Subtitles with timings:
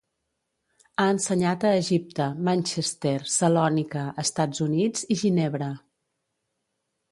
[1.01, 5.71] Ha ensenyat a Egipte, Manchester, Salònica, Estats Units i Ginebra.